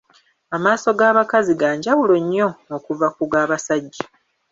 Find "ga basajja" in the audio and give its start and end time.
3.31-4.03